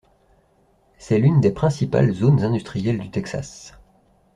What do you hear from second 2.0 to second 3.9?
zones industrielles du Texas.